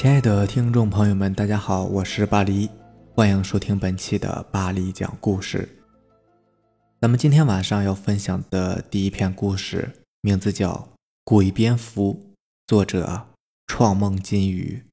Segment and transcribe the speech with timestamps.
[0.00, 2.70] 亲爱的听众朋友们，大家好，我是巴黎，
[3.16, 5.68] 欢迎收听本期的巴黎讲故事。
[7.00, 9.90] 咱们今天晚上要分享的第一篇故事，
[10.20, 10.72] 名字叫
[11.24, 12.14] 《鬼蝙蝠》，
[12.68, 13.26] 作者
[13.66, 14.84] 创梦金鱼。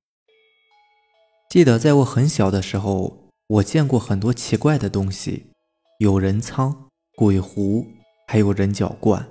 [1.51, 5.45] 记得在我很小的时候，我见过很多奇怪的东西，
[5.99, 7.85] 有人仓、鬼狐，
[8.27, 9.23] 还有人角冠，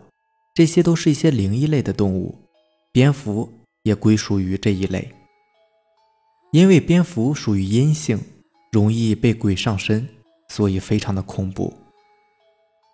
[0.54, 2.32] 这些都是一些灵异类的动物，
[2.92, 3.52] 蝙蝠
[3.82, 5.12] 也归属于这一类。
[6.54, 8.16] 因为蝙蝠属于阴性，
[8.70, 10.08] 容易被鬼上身，
[10.50, 11.74] 所以非常的恐怖。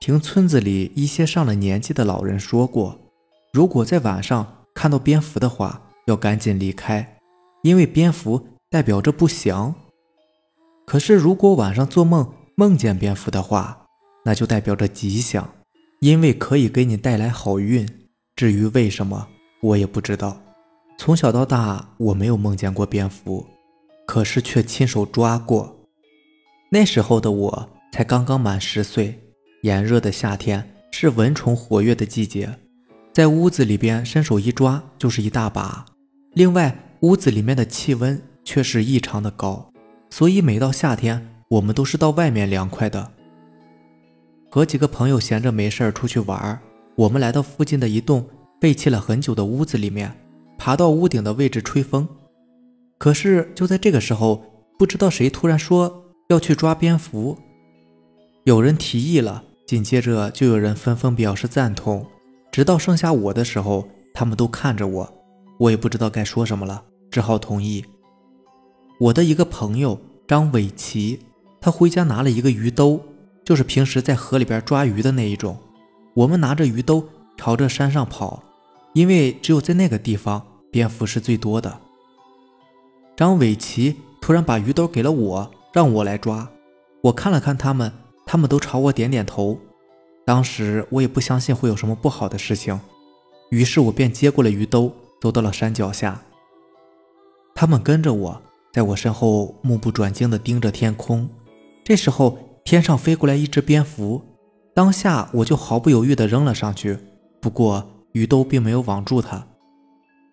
[0.00, 2.98] 听村子里一些上了年纪的老人说过，
[3.52, 7.18] 如果在晚上看到蝙蝠的话，要赶紧离开，
[7.62, 9.74] 因为蝙蝠代表着不祥。
[10.86, 13.84] 可是如果晚上做梦梦见蝙蝠的话，
[14.24, 15.52] 那就代表着吉祥，
[16.00, 17.86] 因为可以给你带来好运。
[18.34, 19.28] 至于为什么，
[19.60, 20.40] 我也不知道。
[21.02, 23.46] 从小到大，我没有梦见过蝙蝠，
[24.06, 25.74] 可是却亲手抓过。
[26.68, 29.18] 那时候的我才刚刚满十岁，
[29.62, 32.54] 炎热的夏天是蚊虫活跃的季节，
[33.14, 35.86] 在屋子里边伸手一抓就是一大把。
[36.34, 39.72] 另外，屋子里面的气温却是异常的高，
[40.10, 43.10] 所以每到夏天，我们都是到外面凉快的。
[44.50, 46.60] 和几个朋友闲着没事出去玩，
[46.94, 48.28] 我们来到附近的一栋
[48.60, 50.14] 废弃了很久的屋子里面。
[50.60, 52.06] 爬到屋顶的位置吹风，
[52.98, 54.44] 可是就在这个时候，
[54.78, 57.38] 不知道谁突然说要去抓蝙蝠，
[58.44, 62.06] 有人提议了，紧接着就有人纷纷表示赞同，
[62.52, 65.10] 直到剩下我的时候，他们都看着我，
[65.58, 67.82] 我也不知道该说什么了，只好同意。
[68.98, 71.20] 我的一个朋友张伟奇，
[71.58, 73.00] 他回家拿了一个鱼兜，
[73.46, 75.56] 就是平时在河里边抓鱼的那一种，
[76.12, 77.02] 我们拿着鱼兜
[77.38, 78.42] 朝着山上跑，
[78.92, 80.48] 因为只有在那个地方。
[80.70, 81.80] 蝙蝠是最多的。
[83.16, 86.48] 张伟奇突然把鱼兜给了我，让我来抓。
[87.02, 87.92] 我看了看他们，
[88.24, 89.58] 他们都朝我点点头。
[90.24, 92.78] 当时我也不相信会有什么不好的事情，
[93.50, 96.22] 于是我便接过了鱼兜，走到了山脚下。
[97.54, 98.42] 他们跟着我，
[98.72, 101.28] 在我身后目不转睛地盯着天空。
[101.82, 104.22] 这时候，天上飞过来一只蝙蝠，
[104.74, 106.98] 当下我就毫不犹豫地扔了上去。
[107.40, 109.46] 不过鱼兜并没有网住它。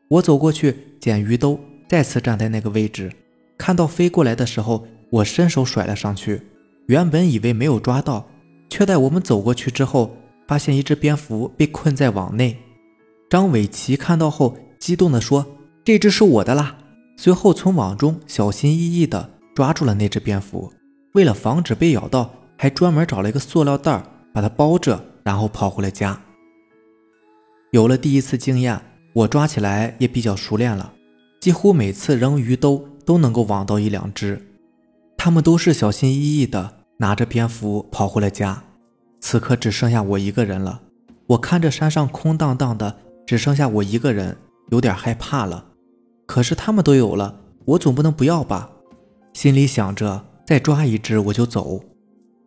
[0.09, 3.11] 我走过去捡鱼兜，再次站在那个位置，
[3.57, 6.41] 看到飞过来的时候，我伸手甩了上去。
[6.85, 8.29] 原本以为没有抓到，
[8.69, 10.15] 却在我们走过去之后，
[10.47, 12.57] 发现一只蝙蝠被困在网内。
[13.29, 15.45] 张伟奇看到后，激动地说
[15.83, 16.77] ：“这只是我的啦！”
[17.17, 20.71] 随后从网中小心翼翼地抓住了那只蝙蝠。
[21.13, 24.01] 为了防止被咬到，还专门找了一个塑料袋
[24.33, 26.21] 把它包着，然后跑回了家。
[27.71, 28.79] 有了第一次经验。
[29.17, 30.93] 我抓起来也比较熟练了，
[31.39, 34.39] 几乎每次扔鱼兜都能够网到一两只。
[35.17, 38.61] 他们都是小心翼翼的拿着蝙蝠跑回了家。
[39.19, 40.81] 此刻只剩下我一个人了。
[41.25, 42.95] 我看着山上空荡荡的，
[43.25, 44.37] 只剩下我一个人，
[44.69, 45.65] 有点害怕了。
[46.27, 48.69] 可是他们都有了，我总不能不要吧？
[49.33, 51.81] 心里想着，再抓一只我就走。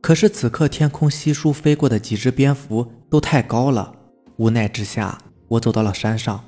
[0.01, 3.93] 可是此刻天空稀疏飞过的几只蝙蝠都太高了，
[4.37, 6.45] 无奈之下，我走到了山上。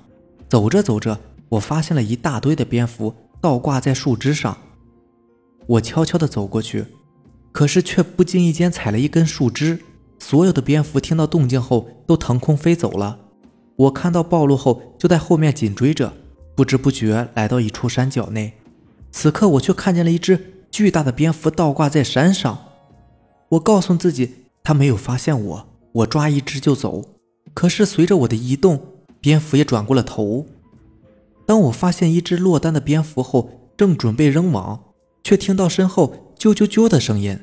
[0.52, 1.18] 走着走着，
[1.48, 4.58] 我发现了一大堆的蝙蝠倒挂在树枝上。
[5.66, 6.84] 我悄悄地走过去，
[7.52, 9.80] 可是却不经意间踩了一根树枝。
[10.18, 13.18] 所有的蝙蝠听到动静后都腾空飞走了。
[13.76, 16.12] 我看到暴露后，就在后面紧追着，
[16.54, 18.52] 不知不觉来到一处山脚内。
[19.10, 22.58] 此刻我却看见了一只巨大的蝙蝠倒挂在山上。
[23.48, 27.02] 我告诉自己，它没有发现我，我抓一只就走。
[27.54, 28.91] 可是随着我的移动，
[29.22, 30.44] 蝙蝠也转过了头。
[31.46, 34.80] 当我发现一只落单的蝙蝠后，正准备扔网，
[35.22, 37.38] 却听到身后啾啾啾的声音。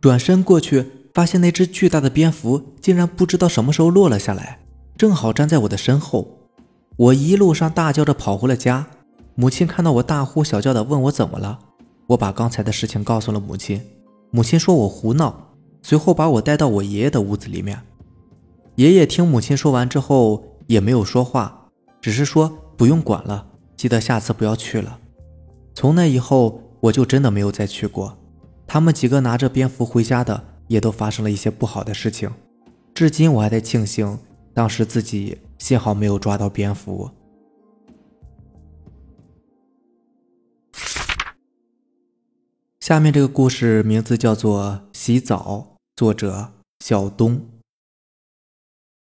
[0.00, 0.84] 转身过去，
[1.14, 4.58] 发现那只巨大的蝙蝠竟然不知道什么时候落了下来，
[4.98, 6.38] 正好站在我的身后。
[6.96, 8.86] 我一路上大叫着跑回了家。
[9.36, 11.60] 母亲看到我大呼小叫的，问我怎么了。
[12.08, 13.80] 我把刚才的事情告诉了母亲。
[14.30, 15.52] 母亲说我胡闹，
[15.82, 17.80] 随后把我带到我爷爷的屋子里面。
[18.74, 20.55] 爷爷听母亲说完之后。
[20.66, 21.70] 也没有说话，
[22.00, 23.46] 只是说不用管了，
[23.76, 24.98] 记得下次不要去了。
[25.74, 28.16] 从那以后，我就真的没有再去过。
[28.66, 32.30] 他们几个拿着蝙蝠回家的，也都发生了一些不好的事情。
[32.92, 34.18] 至今我还在庆幸，
[34.52, 37.10] 当时自己幸好没有抓到蝙蝠。
[42.80, 47.40] 下面这个故事名字叫做《洗澡》，作者小东。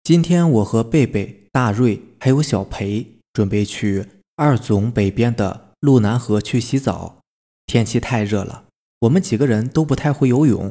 [0.02, 1.45] 今天我和贝贝。
[1.56, 4.04] 大瑞还有小裴准备去
[4.36, 7.22] 二总北边的路南河去洗澡。
[7.64, 8.66] 天气太热了，
[8.98, 10.70] 我们几个人都不太会游泳，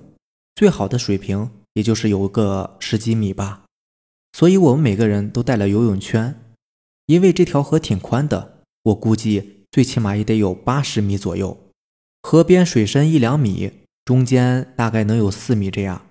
[0.54, 3.64] 最好的水平也就是游个十几米吧。
[4.34, 6.40] 所以我们每个人都带了游泳圈，
[7.08, 11.58] 因为这条河挺宽的，我估计最起码也得有八十米左右。
[12.22, 13.72] 河边水深一两米，
[14.06, 16.06] 中间大概能有四米这样。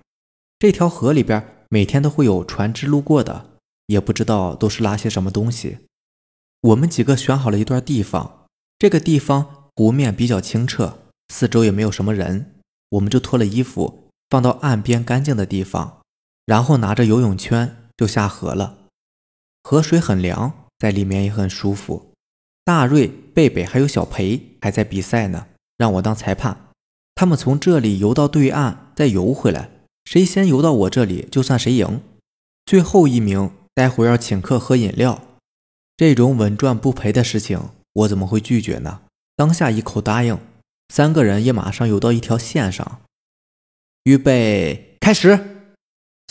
[0.59, 3.54] 这条河里边每天都会有船只路过的。
[3.87, 5.79] 也不知道都是拉些什么东西。
[6.61, 8.47] 我们几个选好了一段地方，
[8.79, 10.99] 这个地方湖面比较清澈，
[11.29, 12.55] 四周也没有什么人，
[12.89, 16.01] 我们就脱了衣服放到岸边干净的地方，
[16.45, 18.77] 然后拿着游泳圈就下河了。
[19.63, 22.11] 河水很凉，在里面也很舒服。
[22.63, 25.47] 大瑞、贝贝还有小裴还在比赛呢，
[25.77, 26.71] 让我当裁判。
[27.13, 29.69] 他们从这里游到对岸，再游回来，
[30.05, 32.01] 谁先游到我这里就算谁赢。
[32.65, 33.51] 最后一名。
[33.75, 35.21] 待会儿要请客喝饮料，
[35.97, 37.59] 这种稳赚不赔的事情，
[37.91, 39.01] 我怎么会拒绝呢？
[39.35, 40.39] 当下一口答应，
[40.87, 43.01] 三个人也马上游到一条线上，
[44.05, 45.67] 预备开始。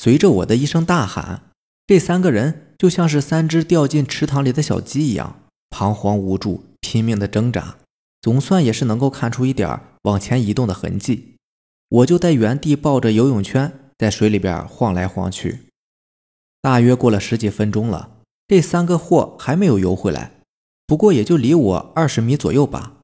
[0.01, 1.43] 随着我的一声大喊，
[1.87, 7.77] 这三个人就像是三只掉进池塘里的小鸡一样，彷徨无助，拼命的挣扎，
[8.23, 11.35] 总算也是能够看出一点往前移动的痕迹。
[11.91, 15.67] 我就在原地抱着游泳圈，在水里边晃来晃去。
[16.65, 20.41] 大约过了十几分钟了，这三个货还没有游回来，
[20.87, 23.01] 不过也就离我二十米左右吧。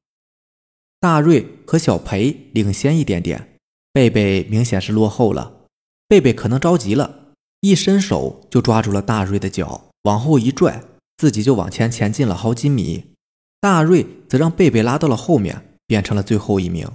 [0.99, 3.59] 大瑞和小裴领先一点点，
[3.93, 5.67] 贝贝明显是落后了。
[6.07, 10.83] 贝贝可能着急了，一伸手就抓住了大瑞的脚，往后一拽，
[11.17, 13.13] 自己就往前前进了好几米。
[13.59, 16.89] 大瑞则让贝贝拉到了后面，变成了最后一名。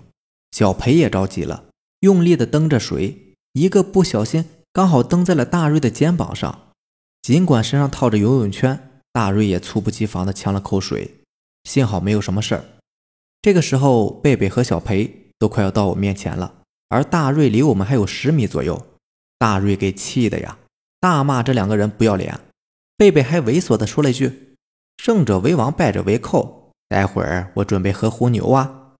[0.50, 1.66] 小裴也着急了，
[2.00, 4.46] 用力的蹬着水，一个不小心。
[4.76, 6.68] 刚好蹬在了大瑞的肩膀上，
[7.22, 11.22] 尽管身上套着游泳圈，大瑞也猝不及防地呛了口水，
[11.64, 12.62] 幸好没有什么事儿。
[13.40, 16.56] 这个时候，贝贝和小裴都快要到我面前了，
[16.90, 18.86] 而大瑞离我们还有十米左右。
[19.38, 20.58] 大瑞给气的呀，
[21.00, 22.38] 大骂这两个人不要脸。
[22.98, 24.58] 贝贝还猥琐地说了一句
[25.02, 28.92] ：“胜者为王，败者为寇。”待会儿我准备喝红牛啊！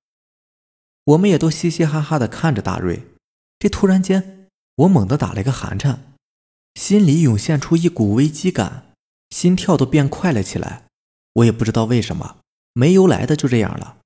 [1.05, 3.03] 我们也都嘻嘻哈哈地看着大瑞。
[3.59, 4.36] 这突然间。
[4.77, 6.13] 我猛地打了一个寒颤，
[6.75, 8.93] 心里涌现出一股危机感，
[9.31, 10.85] 心跳都变快了起来。
[11.35, 12.37] 我也不知道为什么，
[12.75, 13.97] 没由来的就这样了。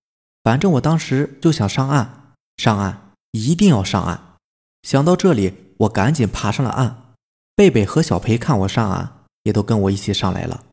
[0.43, 4.37] 反正我当时就想上岸，上岸，一定要上岸。
[4.83, 7.15] 想到这里，我赶紧爬上了岸。
[7.57, 10.65] 贝贝和小裴看我上岸，也都跟我一起上来了。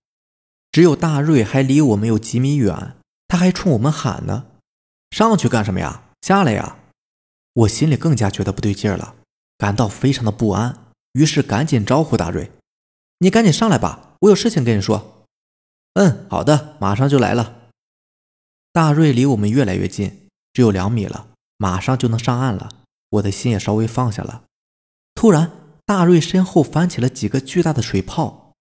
[0.72, 2.96] 只有大瑞还离我们有几米远，
[3.28, 4.46] 他还冲我们喊呢
[5.12, 6.04] ：“上去干什么呀？
[6.22, 6.78] 下来呀！”
[7.54, 9.16] 我心里更加觉得不对劲了。
[9.57, 12.51] 感到非常的不安，于是赶紧招呼大瑞
[13.19, 15.25] ：“你赶紧上来吧，我有事情跟你说。
[15.95, 17.71] ”“嗯，好的，马上就来了。”
[18.71, 22.69] 大瑞离我们越来越近，只有两米了，马上就能上岸了。
[23.09, 24.44] 我的心也稍微放下了。
[25.15, 25.51] 突然，
[25.86, 28.53] 大瑞身后翻起了几个巨大的水泡，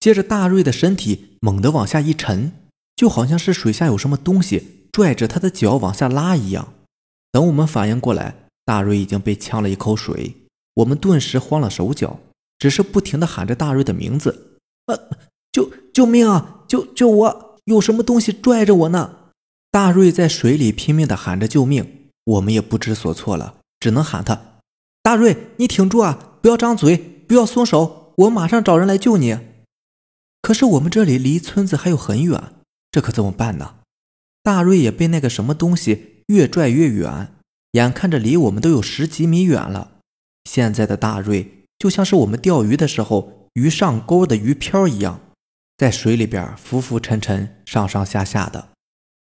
[0.00, 2.52] 接着大瑞的身体猛地往下一沉，
[2.94, 6.74] 就好像是水下有什么东西拽着他的脚往下拉一样。
[7.30, 8.34] 等我们反应过来，
[8.66, 10.36] 大瑞已经被呛了一口水。
[10.74, 12.18] 我们顿时慌了手脚，
[12.58, 14.96] 只是不停地喊着大瑞的名字：“啊，
[15.52, 16.64] 救救命啊！
[16.66, 17.58] 救救我！
[17.64, 19.16] 有什么东西拽着我呢？”
[19.70, 24.60] 大瑞在水里拼命地喊着救命，我们也不知所措了，只能喊他
[25.02, 26.36] ：“大瑞，你挺住啊！
[26.40, 29.38] 不要张嘴，不要松手，我马上找人来救你。”
[30.42, 32.54] 可是我们这里离村子还有很远，
[32.90, 33.76] 这可怎么办呢？
[34.42, 37.32] 大瑞也被那个什么东西越拽越远，
[37.72, 39.91] 眼看着离我们都有十几米远了。
[40.44, 45.20] 现在的大瑞就像是我们钓鱼的时候鱼上钩的鱼漂一样，
[45.76, 48.68] 在水里边浮浮沉沉、上上下下的。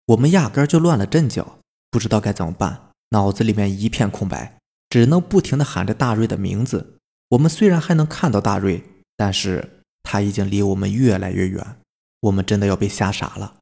[0.07, 1.59] 我们压根就乱了阵脚，
[1.91, 6.99] 不知道该怎么办，脑子里面一片空白，只能不停地喊着大瑞的名字。
[7.31, 8.83] 我们虽然还能看到大瑞，
[9.17, 11.77] 但是他已经离我们越来越远，
[12.21, 13.59] 我们真的要被吓傻了。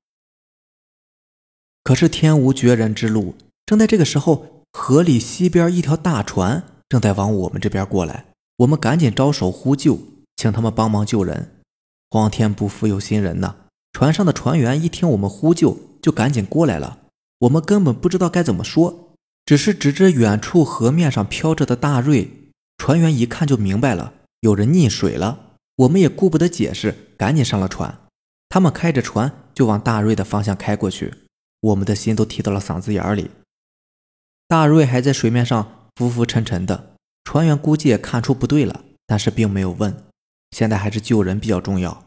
[1.85, 3.37] 可是天无绝人之路，
[3.67, 6.64] 正在这个时候，河里西边一条大船。
[6.88, 8.25] 正在往我们这边过来，
[8.57, 9.99] 我们赶紧招手呼救，
[10.37, 11.57] 请他们帮忙救人。
[12.11, 13.54] 皇天不负有心人呐！
[13.92, 17.00] 船上的船员一听我们呼救，就赶紧过来了。
[17.40, 19.14] 我们根本不知道该怎么说，
[19.45, 22.30] 只是指着远处河面上飘着的大瑞。
[22.78, 25.57] 船员一看就明白了，有人溺水了。
[25.76, 27.99] 我们也顾不得解释，赶紧上了船。
[28.49, 31.12] 他们开着船就往大瑞的方向开过去，
[31.61, 33.30] 我们的心都提到了嗓子眼里。
[34.49, 35.77] 大瑞还在水面上。
[35.99, 40.05] 浮浮沉沉的，船员估计也看出不对了，但是并没有问。
[40.52, 42.05] 现在还是救人比较重要。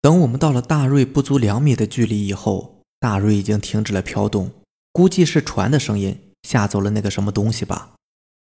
[0.00, 4.52] 等我们到了大瑞不足两米的距离以后，大瑞已经停止了飘动，
[4.92, 7.94] 估计是船的声音吓走了那个什么东西吧。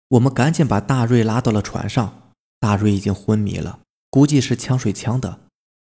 [0.10, 2.30] 我们赶紧把大瑞拉到了船上，
[2.60, 3.80] 大瑞已经昏迷了，
[4.12, 5.40] 估计是呛水呛的。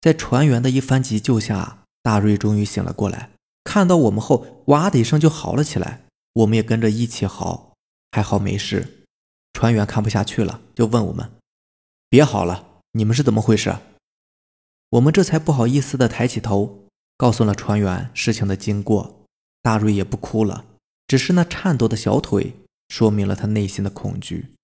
[0.00, 3.32] 在船员的一番急救下，大瑞终于醒了过来，
[3.62, 7.65] 看到我们后，哇的一声就嚎了起来，我们也跟着一起嚎，
[8.16, 9.04] 还好没事。
[9.52, 11.32] 船员看不下去了，就问我们
[12.08, 13.76] ：“别好了，你们是怎么回事？”
[14.88, 16.86] 我们这才不好意思的抬起头，
[17.18, 19.20] 告诉了船员事情的经过。
[19.60, 20.64] 大瑞也不哭了，
[21.06, 22.54] 只是那颤抖的小腿
[22.88, 24.54] 说明了他内心的恐惧。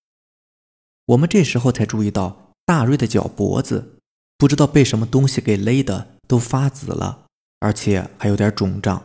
[1.05, 3.99] 我们这时候才注意到，大瑞的脚脖子
[4.39, 7.27] 不知道被什么东西给勒的都发紫了，
[7.59, 9.03] 而且还有点肿胀。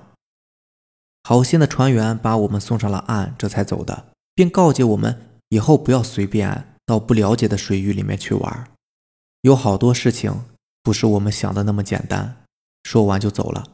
[1.24, 4.06] 好心的船员把我们送上了岸，这才走的，
[4.38, 8.72] 并告诫我们以后不要随便到不了解的水域里面去玩，
[9.42, 10.44] 有好多事情。
[10.84, 12.46] 不是我们想的那么简单。
[12.84, 13.72] 说完就走了。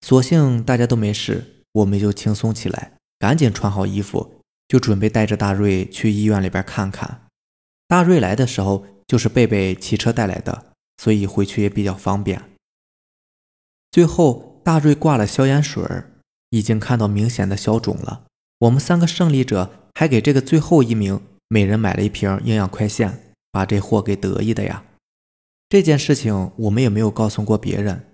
[0.00, 7.26] 所幸大家都没事，我们就轻松起来，赶紧穿好衣服，就准备带着大瑞去医院里边看看。
[7.86, 12.42] 大瑞来的时候就是贝贝骑车带来的，所以回去也比较方便。
[13.90, 15.84] 最后，大瑞挂了消炎水，
[16.48, 18.24] 已经看到明显的消肿了。
[18.60, 24.84] 我们三个胜利者还给这个最后一名每人买了一瓶营养快线，把这货给得意的呀。
[25.68, 28.10] 这件事情我们也没有告诉过别人，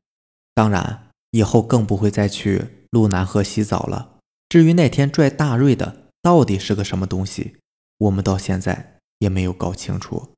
[0.55, 4.19] 当然以后更不会再去路南河洗澡了。
[4.49, 7.57] 至于那天拽大瑞的到底是个什么东西，
[7.99, 10.31] 我们到现在也没有搞清楚。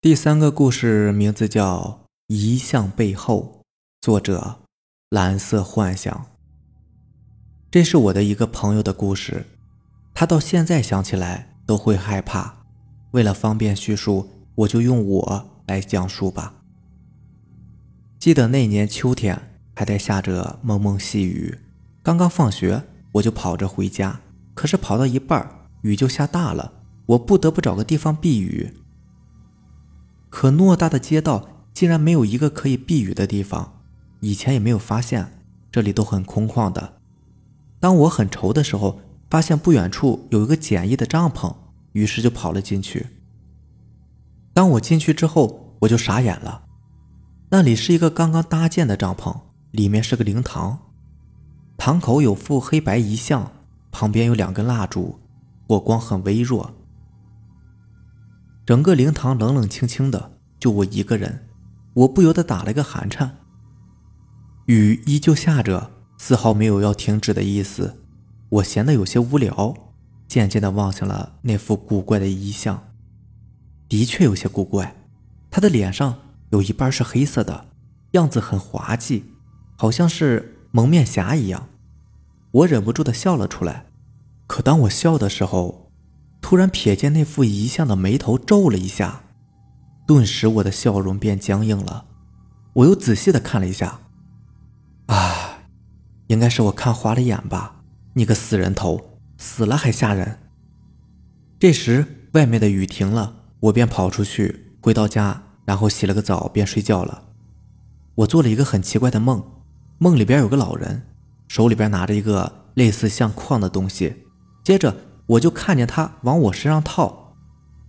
[0.00, 3.62] 第三个故事名字叫《遗像背后》，
[4.00, 4.60] 作者
[5.10, 6.26] 蓝色幻想。
[7.70, 9.46] 这是我的一个朋友的故事，
[10.12, 12.66] 他到现在想起来都会害怕。
[13.12, 16.56] 为了方便叙述，我就用我来讲述吧。
[18.18, 19.40] 记得那年秋天
[19.74, 21.58] 还在下着蒙蒙细雨，
[22.02, 24.20] 刚刚放学我就跑着回家，
[24.52, 28.74] 可是跑到一半，雨就下大了，我不得不找个地方避雨。
[30.28, 33.77] 可偌大的街道竟然没有一个可以避雨的地方，
[34.20, 37.00] 以前也没有发现，这里都很空旷的。
[37.80, 41.54] 当我很愁的时候，发现不远处有一个简易的帐篷。
[41.92, 43.06] 于是就跑了进去。
[44.52, 46.64] 当我进去之后，我就傻眼了。
[47.50, 49.34] 那里是一个刚刚搭建的帐篷，
[49.72, 50.78] 里面是个灵堂，
[51.76, 53.50] 堂口有副黑白遗像，
[53.90, 55.18] 旁边有两根蜡烛，
[55.66, 56.70] 火光很微弱。
[58.64, 61.48] 整个灵堂冷冷清清的，就我一个人，
[61.94, 63.38] 我不由得打了一个寒颤。
[64.68, 68.02] 雨依旧下着，丝毫没有要停止的意思。
[68.50, 69.74] 我闲得有些无聊。
[70.28, 72.90] 渐渐地望向了那副古怪的遗像，
[73.88, 74.94] 的确有些古怪。
[75.50, 76.18] 他的脸上
[76.50, 77.68] 有一半是黑色的，
[78.10, 79.24] 样子很滑稽，
[79.74, 81.70] 好像是蒙面侠一样。
[82.50, 83.86] 我忍不住地笑了出来。
[84.46, 85.90] 可当我笑的时候，
[86.42, 89.22] 突然瞥见那副遗像的眉头皱了一下，
[90.06, 92.04] 顿时我的笑容变僵硬了。
[92.74, 93.98] 我又仔细地看了一下，
[96.28, 97.82] 应该是我看花了眼吧？
[98.14, 99.18] 你个死人头！
[99.36, 100.38] 死了还吓人。
[101.58, 107.24] 这时，外面的雨停了，我便跑出去，回到家，然后洗了个澡，便睡觉了。
[108.16, 109.44] 我做了一个很奇怪的梦，
[109.98, 111.02] 梦里边有个老人，
[111.46, 114.24] 手里边拿着一个类似相框的东西，
[114.64, 117.36] 接着我就看见他往我身上套。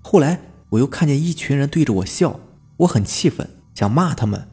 [0.02, 2.40] 后来我又看见一群人对着我笑，
[2.78, 4.48] 我很气愤，想骂他们，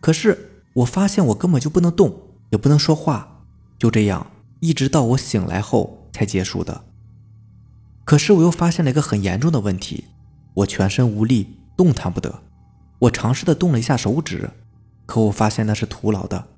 [0.00, 2.14] 可是我发现我根本就不能动，
[2.50, 3.31] 也不能说话，
[3.82, 4.24] 就这样，
[4.60, 5.98] 一直到我醒来后。
[6.12, 6.84] 才结束的。
[8.04, 10.04] 可是我又发现了一个很严重的问题，
[10.54, 12.42] 我全身无力，动弹不得。
[13.00, 14.50] 我尝试的动了一下手指，
[15.06, 16.48] 可我发现那是徒劳的。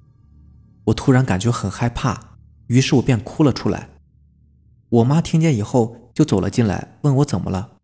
[0.86, 3.88] 我突然感觉很害怕，于是我便哭了出来。
[4.88, 7.76] 我妈听见以后就走了进来，问我怎么了，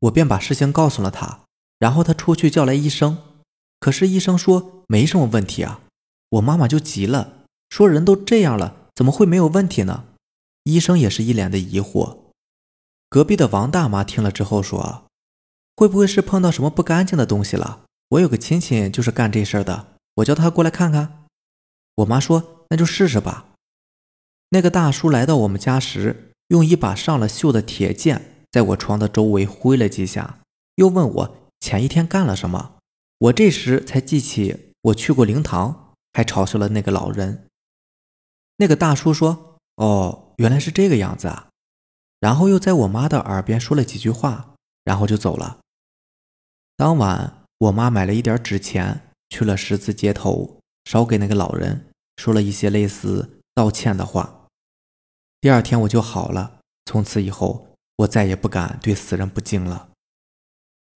[0.00, 1.40] 我便把事情告诉了她。
[1.78, 3.16] 然后她出去叫来医生，
[3.80, 5.80] 可是医生说没什么问题啊。
[6.28, 7.35] 我妈妈就急了，
[7.68, 10.04] 说人都这样了，怎么会没有问题呢？
[10.64, 12.18] 医生也是一脸的疑惑。
[13.08, 15.04] 隔壁的王大妈听了之后说
[15.76, 17.84] ：“会不会是碰到什么不干净的东西了？
[18.10, 21.24] 我有个亲戚就是干这事儿的，我叫他过来看看。”
[21.96, 23.52] 我妈说：“那就试试吧。”
[24.50, 30.40] 那个大叔来到我们家时，用一把上了锈的铁剑在我床的周围挥了几下，
[30.76, 32.76] 又问我前一天干了什么。
[33.18, 37.45] 我这时才记起我去过灵堂，还嘲笑了那个老人。
[38.56, 41.48] 那个大叔说：“哦。”原来是这个样子啊，
[42.20, 45.60] 然后又在我妈的耳边说了几句话，然后就走了。
[46.76, 51.86] 当晚，我妈买了一点纸钱，去了十字街头，少给那个老人
[52.18, 54.46] 说了一些类似道歉的话。
[55.40, 59.88] 第二天我就好了，从此以后我再也不敢对死人不敬了。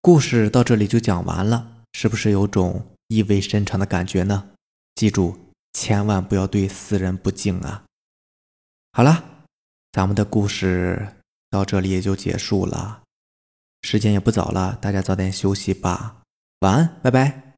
[0.01, 4.51] 故事到这里就讲完了，是不是有种意味深长的感觉呢？
[4.93, 7.83] 记住，千万不要对死人不敬啊！
[8.91, 9.45] 好了，
[9.91, 11.15] 咱们的故事
[11.49, 13.01] 到这里也就结束了。
[13.81, 16.21] 时间也不早了，大家早点休息吧。
[16.59, 17.50] 晚安，拜拜。